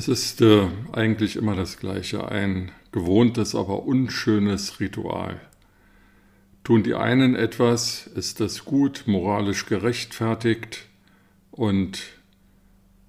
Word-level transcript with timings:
Es 0.00 0.08
ist 0.08 0.40
äh, 0.40 0.66
eigentlich 0.92 1.36
immer 1.36 1.54
das 1.54 1.76
Gleiche, 1.78 2.26
ein 2.26 2.72
gewohntes, 2.90 3.54
aber 3.54 3.82
unschönes 3.82 4.80
Ritual. 4.80 5.38
Tun 6.64 6.82
die 6.82 6.94
einen 6.94 7.36
etwas, 7.36 8.06
ist 8.06 8.40
das 8.40 8.64
gut, 8.64 9.02
moralisch 9.04 9.66
gerechtfertigt 9.66 10.86
und 11.50 12.00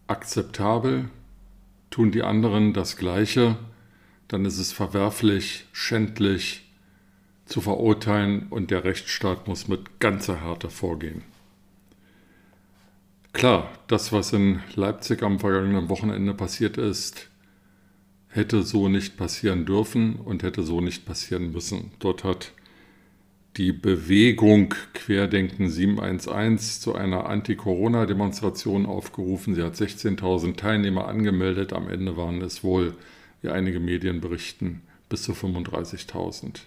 akzeptabel. 0.07 1.07
Tun 1.91 2.11
die 2.11 2.23
anderen 2.23 2.73
das 2.73 2.97
Gleiche, 2.97 3.55
dann 4.27 4.43
ist 4.43 4.57
es 4.57 4.73
verwerflich, 4.73 5.67
schändlich 5.71 6.69
zu 7.45 7.61
verurteilen 7.61 8.47
und 8.49 8.69
der 8.69 8.83
Rechtsstaat 8.83 9.47
muss 9.47 9.69
mit 9.69 10.01
ganzer 10.01 10.41
Härte 10.43 10.69
vorgehen. 10.69 11.23
Klar, 13.33 13.69
das, 13.87 14.11
was 14.11 14.33
in 14.33 14.61
Leipzig 14.75 15.23
am 15.23 15.39
vergangenen 15.39 15.89
Wochenende 15.89 16.33
passiert 16.33 16.77
ist, 16.77 17.29
hätte 18.27 18.63
so 18.63 18.89
nicht 18.89 19.17
passieren 19.17 19.65
dürfen 19.65 20.15
und 20.15 20.43
hätte 20.43 20.63
so 20.63 20.81
nicht 20.81 21.05
passieren 21.05 21.51
müssen. 21.51 21.91
Dort 21.99 22.23
hat 22.23 22.51
die 23.57 23.73
Bewegung 23.73 24.73
Querdenken 24.93 25.69
711 25.69 26.79
zu 26.79 26.95
einer 26.95 27.25
Anti-Corona-Demonstration 27.25 28.85
aufgerufen. 28.85 29.55
Sie 29.55 29.63
hat 29.63 29.75
16.000 29.75 30.55
Teilnehmer 30.55 31.07
angemeldet. 31.07 31.73
Am 31.73 31.89
Ende 31.89 32.15
waren 32.15 32.41
es 32.41 32.63
wohl, 32.63 32.95
wie 33.41 33.49
einige 33.49 33.79
Medien 33.79 34.21
berichten, 34.21 34.81
bis 35.09 35.23
zu 35.23 35.33
35.000. 35.33 36.61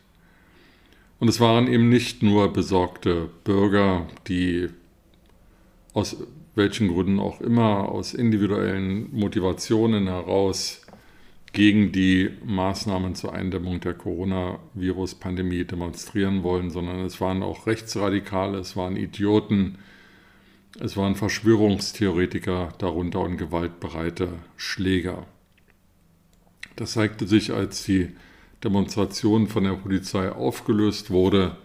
Und 1.21 1.29
es 1.29 1.41
waren 1.41 1.69
eben 1.69 1.89
nicht 1.89 2.23
nur 2.23 2.53
besorgte 2.53 3.31
Bürger, 3.45 4.07
die 4.29 4.69
aus 5.95 6.17
welchen 6.55 6.89
Gründen 6.89 7.19
auch 7.19 7.41
immer, 7.41 7.89
aus 7.89 8.15
individuellen 8.15 9.09
Motivationen 9.13 10.07
heraus 10.07 10.85
gegen 11.53 11.93
die 11.93 12.31
Maßnahmen 12.45 13.15
zur 13.15 13.33
Eindämmung 13.33 13.81
der 13.81 13.95
Coronavirus-Pandemie 13.95 15.65
demonstrieren 15.65 16.43
wollen, 16.43 16.71
sondern 16.71 17.01
es 17.01 17.21
waren 17.21 17.43
auch 17.43 17.67
Rechtsradikale, 17.67 18.59
es 18.59 18.77
waren 18.77 18.97
Idioten, 18.97 19.79
es 20.81 20.97
waren 20.97 21.15
Verschwörungstheoretiker 21.15 22.71
darunter 22.79 23.21
und 23.21 23.37
gewaltbereite 23.37 24.31
Schläger. 24.57 25.27
Das 26.75 26.93
zeigte 26.93 27.29
sich, 27.29 27.53
als 27.53 27.85
die 27.85 28.11
Demonstration 28.65 29.47
von 29.47 29.63
der 29.63 29.75
Polizei 29.75 30.33
aufgelöst 30.33 31.11
wurde 31.11 31.57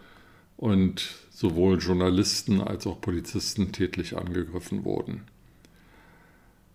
und 0.56 1.16
sowohl 1.40 1.80
Journalisten 1.80 2.60
als 2.60 2.86
auch 2.86 3.00
Polizisten 3.00 3.72
tätlich 3.72 4.18
angegriffen 4.18 4.84
wurden. 4.84 5.22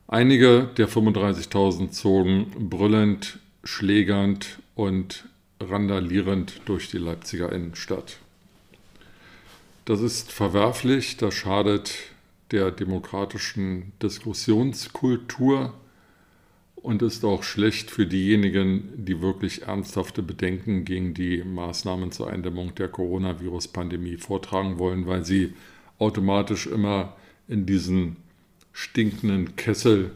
Einige 0.08 0.70
der 0.78 0.88
35.000 0.88 1.91
zogen 1.91 2.70
brüllend, 2.70 3.41
schlägernd 3.62 4.60
und 4.75 5.28
randalierend 5.60 6.62
durch 6.64 6.88
die 6.88 6.97
Leipziger 6.97 7.52
Innenstadt. 7.52 8.20
Das 9.84 10.00
ist 10.00 10.32
verwerflich, 10.32 11.19
das 11.19 11.34
schadet 11.34 11.98
der 12.50 12.70
demokratischen 12.70 13.92
Diskussionskultur 14.02 15.75
und 16.84 17.00
ist 17.00 17.25
auch 17.25 17.43
schlecht 17.43 17.91
für 17.91 18.06
diejenigen, 18.06 19.06
die 19.06 19.22
wirklich 19.22 19.62
ernsthafte 19.62 20.22
Bedenken 20.22 20.84
gegen 20.84 21.15
die 21.15 21.43
Maßnahmen 21.43 22.12
zur 22.12 22.28
Eindämmung 22.28 22.75
der 22.75 22.89
Coronavirus-Pandemie 22.89 24.19
vortragen 24.19 24.78
wollen, 24.78 25.06
weil 25.06 25.25
sie 25.25 25.55
automatisch 25.99 26.67
immer 26.67 27.17
in 27.49 27.65
diesen 27.65 28.17
stinkenden 28.75 29.56
Kessel 29.56 30.11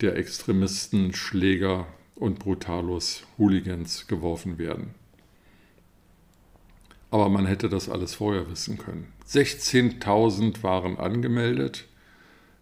der 0.00 0.16
Extremisten, 0.16 1.14
Schläger 1.14 1.86
und 2.16 2.40
Brutalos, 2.40 3.22
Hooligans 3.38 4.08
geworfen 4.08 4.58
werden. 4.58 4.96
Aber 7.12 7.28
man 7.28 7.46
hätte 7.46 7.68
das 7.68 7.88
alles 7.88 8.14
vorher 8.14 8.50
wissen 8.50 8.78
können. 8.78 9.12
16.000 9.28 10.60
waren 10.64 10.98
angemeldet. 10.98 11.84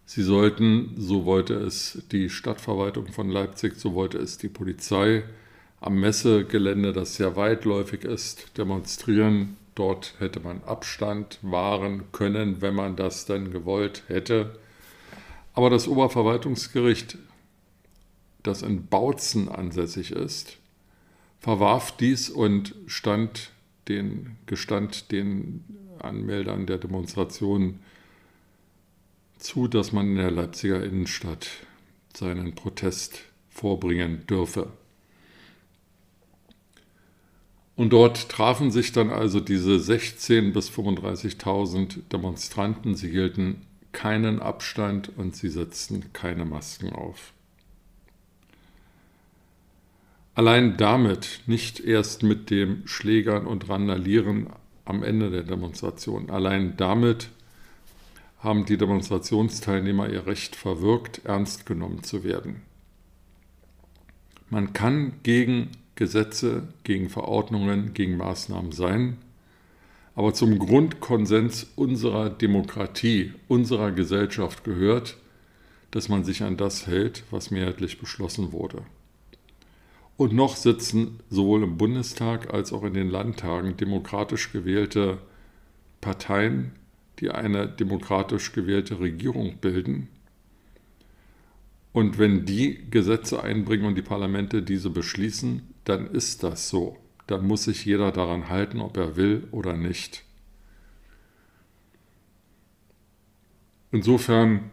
Sie 0.09 0.23
sollten, 0.23 0.93
so 0.95 1.25
wollte 1.25 1.53
es 1.55 2.01
die 2.13 2.29
Stadtverwaltung 2.29 3.07
von 3.07 3.29
Leipzig, 3.29 3.75
so 3.75 3.93
wollte 3.93 4.17
es 4.17 4.37
die 4.37 4.47
Polizei, 4.47 5.23
am 5.81 5.99
Messegelände, 5.99 6.93
das 6.93 7.17
sehr 7.17 7.35
weitläufig 7.35 8.05
ist, 8.05 8.57
demonstrieren. 8.57 9.57
Dort 9.75 10.15
hätte 10.19 10.39
man 10.39 10.63
Abstand 10.63 11.39
wahren 11.41 12.03
können, 12.13 12.61
wenn 12.61 12.73
man 12.73 12.95
das 12.95 13.25
denn 13.25 13.51
gewollt 13.51 14.03
hätte. 14.07 14.57
Aber 15.53 15.69
das 15.69 15.89
Oberverwaltungsgericht, 15.89 17.17
das 18.43 18.61
in 18.61 18.87
Bautzen 18.87 19.49
ansässig 19.49 20.11
ist, 20.11 20.57
verwarf 21.37 21.97
dies 21.97 22.29
und 22.29 22.75
stand 22.85 23.51
den, 23.89 24.37
gestand 24.45 25.11
den 25.11 25.65
Anmeldern 25.99 26.65
der 26.65 26.77
Demonstration 26.77 27.79
zu, 29.39 29.67
dass 29.67 29.91
man 29.91 30.07
in 30.07 30.15
der 30.15 30.31
Leipziger 30.31 30.83
Innenstadt 30.83 31.47
seinen 32.15 32.55
Protest 32.55 33.21
vorbringen 33.49 34.25
dürfe. 34.27 34.71
Und 37.75 37.93
dort 37.93 38.29
trafen 38.29 38.71
sich 38.71 38.91
dann 38.91 39.11
also 39.11 39.39
diese 39.39 39.75
16.000 39.75 40.51
bis 40.51 40.69
35.000 40.71 42.09
Demonstranten. 42.11 42.95
Sie 42.95 43.09
hielten 43.09 43.61
keinen 43.91 44.41
Abstand 44.41 45.11
und 45.15 45.35
sie 45.35 45.49
setzten 45.49 46.11
keine 46.11 46.45
Masken 46.45 46.91
auf. 46.91 47.33
Allein 50.33 50.77
damit, 50.77 51.41
nicht 51.47 51.79
erst 51.79 52.23
mit 52.23 52.49
dem 52.49 52.85
Schlägern 52.87 53.47
und 53.47 53.69
Randalieren 53.69 54.47
am 54.85 55.03
Ende 55.03 55.31
der 55.31 55.43
Demonstration, 55.43 56.29
allein 56.29 56.77
damit 56.77 57.29
haben 58.39 58.65
die 58.65 58.77
Demonstrationsteilnehmer 58.77 60.09
ihr 60.09 60.27
Recht 60.27 60.55
verwirkt, 60.55 61.25
ernst 61.25 61.65
genommen 61.65 62.03
zu 62.03 62.23
werden. 62.23 62.61
Man 64.49 64.73
kann 64.73 65.13
gegen 65.23 65.69
Gesetze, 65.95 66.67
gegen 66.83 67.09
Verordnungen, 67.09 67.93
gegen 67.93 68.17
Maßnahmen 68.17 68.71
sein, 68.71 69.17
aber 70.15 70.33
zum 70.33 70.57
Grundkonsens 70.57 71.67
unserer 71.75 72.29
Demokratie, 72.29 73.33
unserer 73.47 73.91
Gesellschaft 73.91 74.63
gehört, 74.63 75.17
dass 75.91 76.09
man 76.09 76.23
sich 76.23 76.43
an 76.43 76.57
das 76.57 76.87
hält, 76.87 77.23
was 77.31 77.51
mehrheitlich 77.51 77.99
beschlossen 77.99 78.51
wurde. 78.51 78.83
Und 80.15 80.33
noch 80.33 80.55
sitzen 80.55 81.19
sowohl 81.29 81.63
im 81.63 81.77
Bundestag 81.77 82.53
als 82.53 82.73
auch 82.73 82.83
in 82.83 82.93
den 82.93 83.09
Landtagen 83.09 83.77
demokratisch 83.77 84.51
gewählte 84.51 85.19
Parteien, 86.01 86.71
die 87.19 87.31
eine 87.31 87.67
demokratisch 87.67 88.51
gewählte 88.51 88.99
Regierung 88.99 89.57
bilden. 89.57 90.09
Und 91.93 92.19
wenn 92.19 92.45
die 92.45 92.89
Gesetze 92.91 93.43
einbringen 93.43 93.85
und 93.85 93.95
die 93.95 94.03
Parlamente 94.03 94.61
diese 94.61 94.89
beschließen, 94.89 95.73
dann 95.83 96.07
ist 96.07 96.43
das 96.43 96.69
so. 96.69 96.97
Dann 97.25 97.45
muss 97.45 97.63
sich 97.63 97.85
jeder 97.85 98.11
daran 98.11 98.49
halten, 98.49 98.81
ob 98.81 98.97
er 98.97 99.15
will 99.15 99.47
oder 99.51 99.73
nicht. 99.75 100.23
Insofern 103.91 104.69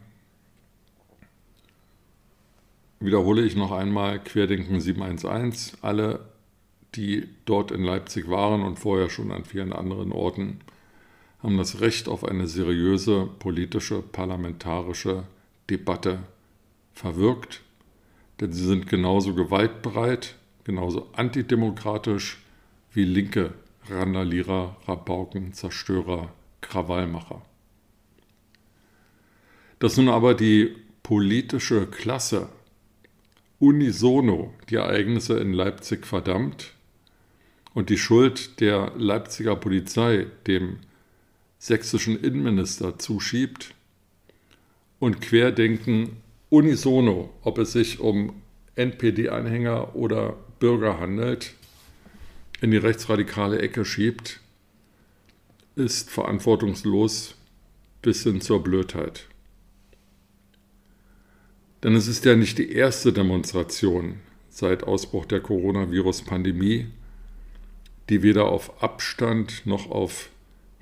wiederhole 3.01 3.43
ich 3.43 3.57
noch 3.57 3.73
einmal 3.73 4.23
Querdenken 4.23 4.81
711. 4.81 5.79
Alle, 5.83 6.29
die 6.95 7.29
dort 7.45 7.71
in 7.71 7.85
Leipzig 7.85 8.29
waren 8.29 8.63
und 8.63 8.79
vorher 8.79 9.09
schon 9.09 9.31
an 9.31 9.45
vielen 9.45 9.73
anderen 9.73 10.13
Orten, 10.13 10.61
haben 11.45 11.59
das 11.59 11.83
Recht 11.83 12.09
auf 12.09 12.25
eine 12.25 12.49
seriöse 12.49 13.29
politische, 13.39 14.01
parlamentarische 14.01 15.25
Debatte 15.69 16.21
verwirkt, 16.95 17.61
denn 18.41 18.51
sie 18.51 18.65
sind 18.65 18.89
genauso 18.89 19.35
gewaltbereit, 19.35 20.37
genauso 20.65 21.11
antidemokratisch 21.13 22.39
wie 22.93 23.05
linke 23.05 23.53
Randalierer, 23.91 24.77
Rabauken, 24.87 25.53
Zerstörer, 25.53 26.33
Krawallmacher. 26.63 27.43
Dass 29.81 29.99
nun 29.99 30.09
aber 30.09 30.33
die 30.33 30.75
politische 31.03 31.87
Klasse 31.87 32.49
unisono 33.59 34.55
die 34.71 34.77
Ereignisse 34.77 35.39
in 35.39 35.53
Leipzig 35.53 36.07
verdammt 36.07 36.73
und 37.75 37.91
die 37.91 37.99
Schuld 37.99 38.61
der 38.61 38.93
Leipziger 38.97 39.57
Polizei 39.57 40.27
dem 40.47 40.79
sächsischen 41.65 42.23
Innenminister 42.23 42.99
zuschiebt 42.99 43.75
und 44.99 45.23
Querdenken 45.23 46.19
unisono, 46.51 47.33
ob 47.41 47.57
es 47.57 47.73
sich 47.73 48.01
um 48.01 48.43
NPD-Anhänger 48.77 49.97
oder 49.97 50.37
Bürger 50.59 51.01
handelt, 51.01 51.55
in 52.61 52.71
die 52.71 52.77
rechtsradikale 52.77 53.61
Ecke 53.61 53.87
schiebt, 53.87 54.41
ist 55.75 56.11
verantwortungslos 56.11 57.35
bis 58.03 58.25
hin 58.25 58.43
zur 58.43 58.63
Blödheit. 58.63 59.27
Denn 61.83 61.97
es 61.97 62.09
ist 62.09 62.27
ja 62.27 62.37
nicht 62.37 62.59
die 62.59 62.73
erste 62.73 63.11
Demonstration 63.11 64.17
seit 64.51 64.83
Ausbruch 64.85 65.25
der 65.25 65.41
Coronavirus-Pandemie, 65.41 66.89
die 68.11 68.23
weder 68.23 68.51
auf 68.51 68.83
Abstand 68.83 69.63
noch 69.65 69.91
auf 69.91 70.29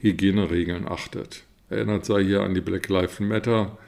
Hygieneregeln 0.02 0.88
achtet. 0.88 1.44
Erinnert 1.70 2.04
sei 2.04 2.25
hier 2.25 2.43
an 2.43 2.54
die 2.54 2.60
Black 2.60 2.88
Lives 2.88 3.20
Matter 3.20 3.78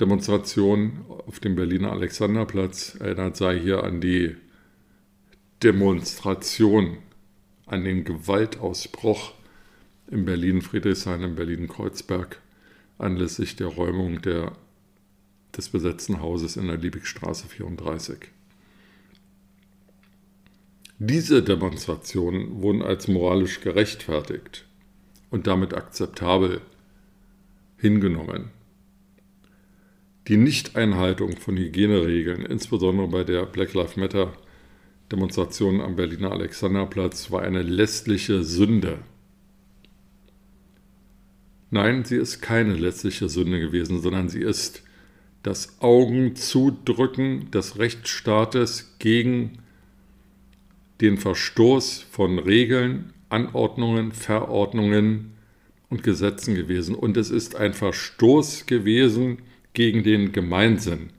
Demonstration 0.00 1.04
auf 1.08 1.40
dem 1.40 1.56
Berliner 1.56 1.92
Alexanderplatz. 1.92 2.96
Erinnert 3.00 3.36
sei 3.36 3.58
hier 3.58 3.84
an 3.84 4.00
die 4.00 4.36
Demonstration, 5.62 6.98
an 7.66 7.84
den 7.84 8.04
Gewaltausbruch 8.04 9.32
in 10.10 10.24
Berlin-Friedrichshain, 10.24 11.22
in 11.22 11.34
Berlin-Kreuzberg 11.34 12.40
anlässlich 12.98 13.56
der 13.56 13.68
Räumung 13.68 14.22
der 14.22 14.52
des 15.56 15.68
besetzten 15.68 16.20
Hauses 16.20 16.56
in 16.56 16.66
der 16.66 16.76
Liebigstraße 16.76 17.48
34. 17.48 18.18
Diese 20.98 21.42
Demonstrationen 21.42 22.62
wurden 22.62 22.82
als 22.82 23.08
moralisch 23.08 23.60
gerechtfertigt 23.60 24.64
und 25.30 25.48
damit 25.48 25.74
akzeptabel 25.74 26.60
hingenommen. 27.76 28.50
Die 30.28 30.36
Nichteinhaltung 30.36 31.36
von 31.36 31.56
Hygieneregeln, 31.56 32.46
insbesondere 32.46 33.08
bei 33.08 33.24
der 33.24 33.44
Black 33.44 33.74
Lives 33.74 33.96
Matter 33.96 34.32
Demonstration 35.10 35.80
am 35.80 35.96
Berliner 35.96 36.30
Alexanderplatz, 36.30 37.30
war 37.30 37.42
eine 37.42 37.62
lästliche 37.62 38.44
Sünde. 38.44 39.00
Nein, 41.70 42.04
sie 42.04 42.16
ist 42.16 42.40
keine 42.40 42.74
lästliche 42.74 43.28
Sünde 43.28 43.58
gewesen, 43.58 44.00
sondern 44.00 44.28
sie 44.28 44.40
ist 44.40 44.84
das 45.42 45.80
Augenzudrücken 45.80 47.50
des 47.50 47.78
Rechtsstaates 47.78 48.96
gegen 49.00 49.58
den 51.04 51.18
Verstoß 51.18 52.06
von 52.10 52.38
Regeln, 52.38 53.12
Anordnungen, 53.28 54.12
Verordnungen 54.12 55.34
und 55.90 56.02
Gesetzen 56.02 56.54
gewesen. 56.54 56.94
Und 56.94 57.16
es 57.18 57.30
ist 57.30 57.56
ein 57.56 57.74
Verstoß 57.74 58.64
gewesen 58.64 59.38
gegen 59.74 60.02
den 60.02 60.32
Gemeinsinn. 60.32 61.10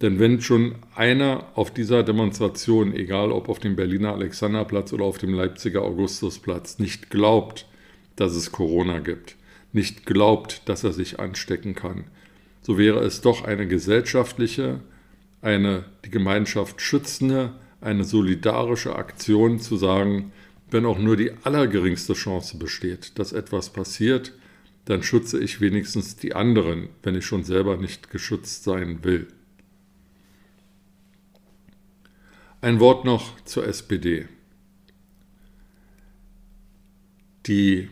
Denn 0.00 0.20
wenn 0.20 0.40
schon 0.40 0.76
einer 0.94 1.48
auf 1.54 1.74
dieser 1.74 2.04
Demonstration, 2.04 2.94
egal 2.94 3.32
ob 3.32 3.48
auf 3.48 3.58
dem 3.58 3.74
Berliner 3.74 4.12
Alexanderplatz 4.12 4.92
oder 4.92 5.04
auf 5.04 5.18
dem 5.18 5.34
Leipziger 5.34 5.82
Augustusplatz, 5.82 6.78
nicht 6.78 7.10
glaubt, 7.10 7.66
dass 8.14 8.36
es 8.36 8.52
Corona 8.52 9.00
gibt, 9.00 9.34
nicht 9.72 10.06
glaubt, 10.06 10.62
dass 10.68 10.84
er 10.84 10.92
sich 10.92 11.18
anstecken 11.18 11.74
kann, 11.74 12.04
so 12.62 12.78
wäre 12.78 13.00
es 13.00 13.22
doch 13.22 13.44
eine 13.44 13.66
gesellschaftliche, 13.66 14.80
eine 15.42 15.84
die 16.04 16.10
Gemeinschaft 16.10 16.80
schützende, 16.80 17.54
eine 17.80 18.04
solidarische 18.04 18.96
Aktion 18.96 19.60
zu 19.60 19.76
sagen, 19.76 20.32
wenn 20.70 20.86
auch 20.86 20.98
nur 20.98 21.16
die 21.16 21.32
allergeringste 21.44 22.14
Chance 22.14 22.58
besteht, 22.58 23.18
dass 23.18 23.32
etwas 23.32 23.70
passiert, 23.70 24.32
dann 24.84 25.02
schütze 25.02 25.38
ich 25.38 25.60
wenigstens 25.60 26.16
die 26.16 26.34
anderen, 26.34 26.88
wenn 27.02 27.14
ich 27.14 27.26
schon 27.26 27.44
selber 27.44 27.76
nicht 27.76 28.10
geschützt 28.10 28.64
sein 28.64 29.04
will. 29.04 29.28
Ein 32.60 32.80
Wort 32.80 33.04
noch 33.04 33.40
zur 33.44 33.66
SPD. 33.66 34.26
Die 37.46 37.88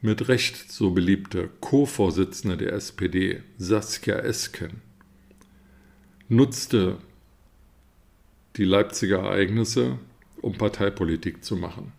mit 0.00 0.28
Recht 0.28 0.72
so 0.72 0.90
beliebte 0.92 1.50
Co-Vorsitzende 1.60 2.56
der 2.56 2.72
SPD, 2.72 3.42
Saskia 3.58 4.16
Esken, 4.16 4.80
nutzte 6.28 6.98
die 8.56 8.64
Leipziger 8.64 9.18
Ereignisse, 9.18 9.98
um 10.40 10.54
Parteipolitik 10.54 11.44
zu 11.44 11.56
machen. 11.56 11.92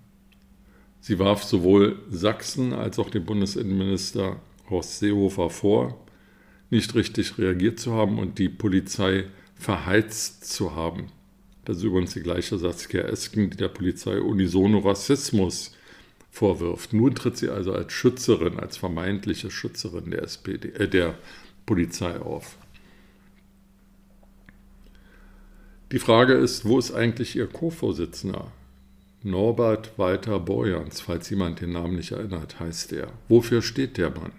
Sie 1.00 1.18
warf 1.18 1.44
sowohl 1.44 2.00
Sachsen 2.10 2.74
als 2.74 3.00
auch 3.00 3.10
dem 3.10 3.26
Bundesinnenminister 3.26 4.40
Horst 4.70 5.00
Seehofer 5.00 5.50
vor, 5.50 6.06
nicht 6.70 6.96
richtig 6.96 7.38
reagiert 7.38 7.80
zu 7.80 7.94
haben 7.94 8.20
und 8.20 8.40
die 8.40 8.50
Polizei 8.50 9.26
verheizt 9.56 10.46
zu 10.46 10.76
haben. 10.76 11.08
Das 11.66 11.78
ist 11.78 11.84
übrigens 11.84 12.14
die 12.14 12.22
gleiche 12.22 12.58
Saskia 12.58 13.02
Esken, 13.02 13.50
die 13.50 13.58
der 13.58 13.68
Polizei 13.68 14.20
unisono 14.20 14.80
Rassismus 14.80 15.76
vorwirft. 16.32 16.94
Nun 16.94 17.14
tritt 17.14 17.38
sie 17.38 17.50
also 17.50 17.74
als 17.74 17.94
Schützerin, 17.94 18.60
als 18.60 18.78
vermeintliche 18.78 19.52
Schützerin 19.52 20.12
der, 20.12 20.24
SPD, 20.24 20.70
äh, 20.70 20.88
der 20.88 21.16
Polizei 21.66 22.20
auf. 22.20 22.58
Die 25.92 26.00
Frage 26.00 26.34
ist, 26.34 26.64
wo 26.64 26.80
ist 26.80 26.94
eigentlich 26.94 27.36
ihr 27.36 27.48
Co-Vorsitzender? 27.48 28.52
Norbert 29.24 29.98
Walter 29.98 30.40
Borjans, 30.40 31.02
falls 31.02 31.30
jemand 31.30 31.60
den 31.60 31.74
Namen 31.74 31.98
nicht 31.98 32.14
erinnert, 32.14 32.62
heißt 32.62 32.94
er. 32.94 33.12
Wofür 33.28 33.62
steht 33.62 33.98
der 33.98 34.10
Mann? 34.10 34.32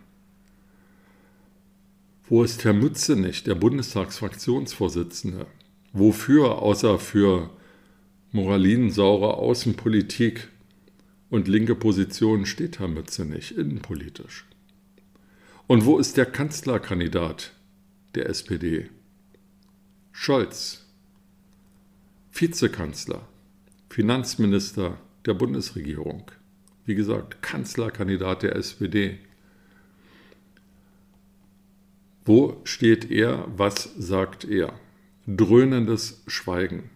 Wo 2.25 2.43
ist 2.43 2.65
Herr 2.65 2.73
Mützenich, 2.73 3.45
der 3.45 3.55
Bundestagsfraktionsvorsitzende? 3.55 5.47
Wofür, 5.93 6.63
außer 6.63 6.99
für 6.99 7.51
moralinsaure 8.31 9.35
Außenpolitik 9.35 10.49
und 11.29 11.49
linke 11.49 11.75
Positionen 11.75 12.47
steht 12.47 12.79
Herr 12.79 12.89
Mütze 12.89 13.27
nicht, 13.27 13.53
innenpolitisch. 13.53 14.47
Und 15.67 15.85
wo 15.85 15.99
ist 15.99 16.17
der 16.17 16.27
Kanzlerkandidat 16.27 17.53
der 18.15 18.31
SPD? 18.31 18.89
Scholz, 20.13 20.82
Vizekanzler, 22.33 23.29
Finanzminister 23.89 24.99
der 25.27 25.35
Bundesregierung. 25.35 26.31
Wie 26.85 26.95
gesagt, 26.95 27.43
Kanzlerkandidat 27.43 28.43
der 28.43 28.57
SPD. 28.57 29.19
Wo 32.25 32.61
steht 32.65 33.11
er? 33.11 33.47
Was 33.57 33.95
sagt 33.97 34.45
er? 34.45 34.73
Dröhnendes 35.27 36.23
Schweigen. 36.27 36.91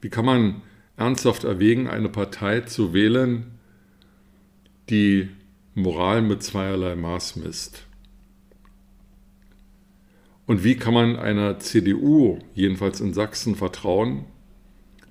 Wie 0.00 0.08
kann 0.08 0.24
man 0.24 0.62
ernsthaft 0.96 1.44
erwägen, 1.44 1.88
eine 1.88 2.08
Partei 2.08 2.60
zu 2.60 2.92
wählen, 2.92 3.58
die 4.88 5.28
Moral 5.74 6.22
mit 6.22 6.42
zweierlei 6.42 6.96
Maß 6.96 7.36
misst. 7.36 7.86
Und 10.46 10.64
wie 10.64 10.76
kann 10.76 10.92
man 10.92 11.16
einer 11.16 11.58
CDU, 11.60 12.38
jedenfalls 12.54 13.00
in 13.00 13.14
Sachsen, 13.14 13.54
vertrauen, 13.54 14.26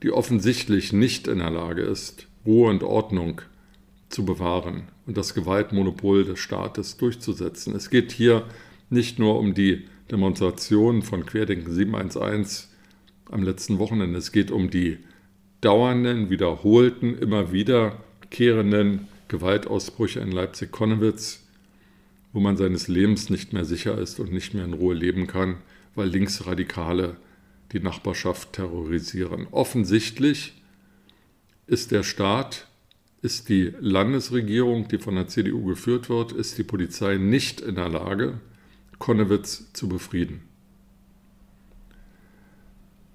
die 0.03 0.11
offensichtlich 0.11 0.93
nicht 0.93 1.27
in 1.27 1.39
der 1.39 1.51
Lage 1.51 1.81
ist, 1.81 2.27
Ruhe 2.45 2.69
und 2.69 2.83
Ordnung 2.83 3.41
zu 4.09 4.25
bewahren 4.25 4.83
und 5.05 5.17
das 5.17 5.33
Gewaltmonopol 5.33 6.25
des 6.25 6.39
Staates 6.39 6.97
durchzusetzen? 6.97 7.75
Es 7.75 7.89
geht 7.89 8.11
hier 8.11 8.45
nicht 8.89 9.19
nur 9.19 9.39
um 9.39 9.53
die 9.53 9.85
Demonstration 10.09 11.01
von 11.01 11.25
Querdenken 11.25 11.73
711 11.73 12.67
am 13.29 13.43
letzten 13.43 13.79
Wochenende, 13.79 14.17
es 14.17 14.31
geht 14.31 14.51
um 14.51 14.69
die 14.69 14.97
dauernden, 15.61 16.29
wiederholten, 16.29 17.17
immer 17.17 17.51
wiederkehrenden 17.51 19.07
Gewaltausbrüche 19.29 20.19
in 20.19 20.31
Leipzig-Konnewitz, 20.31 21.43
wo 22.33 22.39
man 22.39 22.57
seines 22.57 22.87
Lebens 22.87 23.29
nicht 23.29 23.53
mehr 23.53 23.63
sicher 23.63 23.97
ist 23.97 24.19
und 24.19 24.33
nicht 24.33 24.53
mehr 24.53 24.65
in 24.65 24.73
Ruhe 24.73 24.95
leben 24.95 25.27
kann, 25.27 25.57
weil 25.95 26.09
Linksradikale 26.09 27.15
die 27.71 27.79
Nachbarschaft 27.79 28.53
terrorisieren. 28.53 29.47
Offensichtlich 29.51 30.61
ist 31.67 31.91
der 31.91 32.03
Staat 32.03 32.67
ist 33.21 33.49
die 33.49 33.73
Landesregierung, 33.79 34.87
die 34.87 34.97
von 34.97 35.15
der 35.15 35.27
CDU 35.27 35.63
geführt 35.65 36.09
wird, 36.09 36.31
ist 36.31 36.57
die 36.57 36.63
Polizei 36.63 37.17
nicht 37.17 37.61
in 37.61 37.75
der 37.75 37.89
Lage, 37.89 38.39
Konnewitz 38.97 39.71
zu 39.73 39.87
befrieden. 39.87 40.41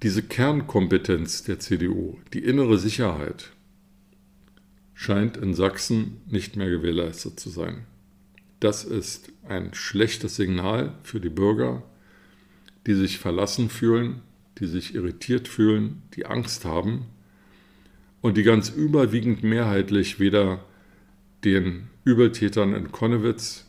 Diese 0.02 0.22
Kernkompetenz 0.22 1.42
der 1.42 1.58
CDU, 1.58 2.18
die 2.32 2.44
innere 2.44 2.78
Sicherheit, 2.78 3.52
scheint 4.94 5.36
in 5.36 5.54
Sachsen 5.54 6.20
nicht 6.26 6.56
mehr 6.56 6.70
gewährleistet 6.70 7.40
zu 7.40 7.50
sein. 7.50 7.86
Das 8.60 8.84
ist 8.84 9.32
ein 9.48 9.74
schlechtes 9.74 10.36
Signal 10.36 10.94
für 11.02 11.20
die 11.20 11.30
Bürger, 11.30 11.82
die 12.86 12.94
sich 12.94 13.18
verlassen 13.18 13.68
fühlen, 13.68 14.22
die 14.58 14.66
sich 14.66 14.94
irritiert 14.94 15.48
fühlen, 15.48 16.02
die 16.14 16.26
Angst 16.26 16.64
haben 16.64 17.06
und 18.20 18.36
die 18.36 18.42
ganz 18.42 18.70
überwiegend 18.70 19.42
mehrheitlich 19.42 20.18
weder 20.18 20.64
den 21.44 21.88
Übeltätern 22.04 22.74
in 22.74 22.90
Konnewitz 22.90 23.66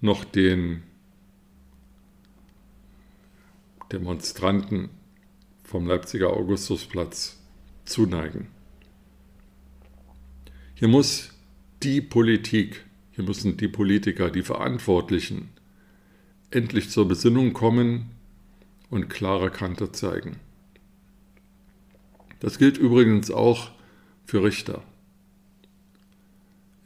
noch 0.00 0.24
den 0.24 0.82
Demonstranten 3.92 4.90
vom 5.64 5.86
Leipziger 5.86 6.32
Augustusplatz 6.32 7.40
zuneigen. 7.84 8.48
Hier 10.74 10.88
muss 10.88 11.30
die 11.82 12.00
Politik, 12.00 12.84
hier 13.12 13.24
müssen 13.24 13.56
die 13.56 13.68
Politiker, 13.68 14.30
die 14.30 14.42
Verantwortlichen 14.42 15.48
endlich 16.50 16.90
zur 16.90 17.08
Besinnung 17.08 17.52
kommen 17.52 18.15
und 18.90 19.08
klare 19.08 19.50
Kante 19.50 19.92
zeigen. 19.92 20.36
Das 22.40 22.58
gilt 22.58 22.78
übrigens 22.78 23.30
auch 23.30 23.70
für 24.24 24.42
Richter. 24.42 24.82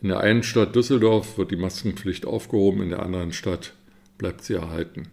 In 0.01 0.09
der 0.09 0.21
einen 0.21 0.43
Stadt 0.43 0.75
Düsseldorf 0.75 1.37
wird 1.37 1.51
die 1.51 1.57
Maskenpflicht 1.57 2.25
aufgehoben, 2.25 2.83
in 2.83 2.91
der 2.91 3.03
anderen 3.03 3.33
Stadt 3.33 3.75
bleibt 4.17 4.45
sie 4.45 4.55
erhalten. 4.55 5.09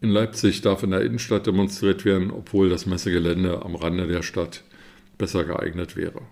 In 0.00 0.10
Leipzig 0.10 0.60
darf 0.60 0.82
in 0.82 0.90
der 0.90 1.02
Innenstadt 1.02 1.46
demonstriert 1.46 2.04
werden, 2.04 2.30
obwohl 2.30 2.68
das 2.68 2.86
Messegelände 2.86 3.62
am 3.62 3.74
Rande 3.74 4.06
der 4.06 4.22
Stadt 4.22 4.62
besser 5.18 5.44
geeignet 5.44 5.96
wäre. 5.96 6.22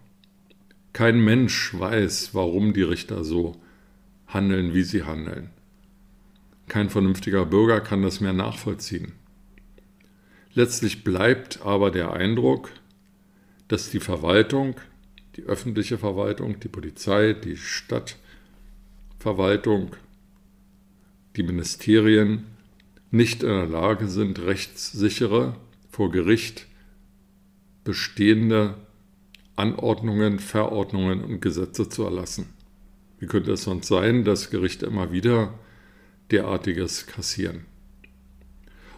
Kein 0.92 1.18
Mensch 1.24 1.74
weiß, 1.76 2.34
warum 2.34 2.72
die 2.72 2.82
Richter 2.82 3.24
so 3.24 3.56
handeln, 4.26 4.74
wie 4.74 4.82
sie 4.82 5.02
handeln. 5.02 5.50
Kein 6.68 6.90
vernünftiger 6.90 7.46
Bürger 7.46 7.80
kann 7.80 8.02
das 8.02 8.20
mehr 8.20 8.32
nachvollziehen. 8.32 9.12
Letztlich 10.54 11.04
bleibt 11.04 11.62
aber 11.62 11.90
der 11.90 12.12
Eindruck, 12.12 12.70
dass 13.68 13.90
die 13.90 14.00
Verwaltung, 14.00 14.76
die 15.36 15.42
öffentliche 15.42 15.98
Verwaltung, 15.98 16.60
die 16.60 16.68
Polizei, 16.68 17.32
die 17.32 17.56
Stadtverwaltung, 17.56 19.96
die 21.36 21.42
Ministerien 21.42 22.44
nicht 23.10 23.42
in 23.42 23.48
der 23.48 23.66
Lage 23.66 24.08
sind, 24.08 24.40
rechtssichere, 24.40 25.56
vor 25.90 26.10
Gericht 26.10 26.66
bestehende 27.84 28.74
Anordnungen, 29.56 30.38
Verordnungen 30.38 31.22
und 31.22 31.40
Gesetze 31.40 31.88
zu 31.88 32.04
erlassen. 32.04 32.48
Wie 33.18 33.26
könnte 33.26 33.52
es 33.52 33.64
sonst 33.64 33.86
sein, 33.86 34.24
dass 34.24 34.50
Gerichte 34.50 34.86
immer 34.86 35.12
wieder 35.12 35.54
derartiges 36.30 37.06
kassieren? 37.06 37.66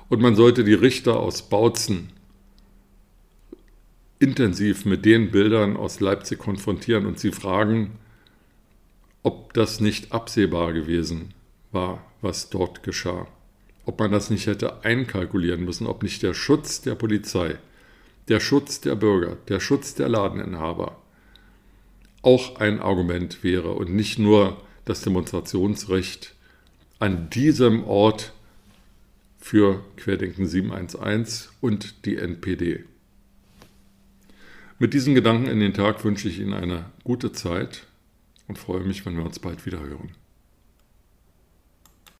Und 0.08 0.22
man 0.22 0.36
sollte 0.36 0.64
die 0.64 0.74
Richter 0.74 1.18
aus 1.18 1.48
Bautzen 1.48 2.10
intensiv 4.18 4.84
mit 4.84 5.04
den 5.04 5.30
Bildern 5.30 5.76
aus 5.76 6.00
Leipzig 6.00 6.38
konfrontieren 6.38 7.06
und 7.06 7.18
sie 7.18 7.32
fragen, 7.32 7.98
ob 9.22 9.52
das 9.52 9.80
nicht 9.80 10.12
absehbar 10.12 10.72
gewesen 10.72 11.34
war, 11.72 12.04
was 12.22 12.48
dort 12.48 12.82
geschah 12.82 13.26
ob 13.86 14.00
man 14.00 14.10
das 14.10 14.30
nicht 14.30 14.46
hätte 14.48 14.84
einkalkulieren 14.84 15.64
müssen, 15.64 15.86
ob 15.86 16.02
nicht 16.02 16.22
der 16.22 16.34
Schutz 16.34 16.82
der 16.82 16.96
Polizei, 16.96 17.56
der 18.28 18.40
Schutz 18.40 18.80
der 18.80 18.96
Bürger, 18.96 19.36
der 19.48 19.60
Schutz 19.60 19.94
der 19.94 20.08
Ladeninhaber 20.08 21.00
auch 22.20 22.56
ein 22.56 22.80
Argument 22.80 23.44
wäre 23.44 23.72
und 23.72 23.94
nicht 23.94 24.18
nur 24.18 24.60
das 24.84 25.02
Demonstrationsrecht 25.02 26.34
an 26.98 27.30
diesem 27.30 27.84
Ort 27.84 28.32
für 29.38 29.84
Querdenken 29.96 30.46
711 30.46 31.52
und 31.60 32.04
die 32.06 32.16
NPD. 32.16 32.84
Mit 34.78 34.92
diesen 34.92 35.14
Gedanken 35.14 35.46
in 35.46 35.60
den 35.60 35.74
Tag 35.74 36.04
wünsche 36.04 36.28
ich 36.28 36.38
Ihnen 36.38 36.52
eine 36.52 36.86
gute 37.04 37.32
Zeit 37.32 37.86
und 38.48 38.58
freue 38.58 38.82
mich, 38.82 39.06
wenn 39.06 39.16
wir 39.16 39.24
uns 39.24 39.38
bald 39.38 39.64
wieder 39.66 39.80
hören. 39.80 40.10